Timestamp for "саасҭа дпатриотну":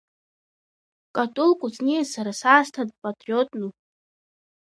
2.39-3.69